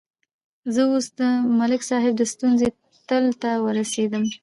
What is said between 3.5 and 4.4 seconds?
ورسېدلم.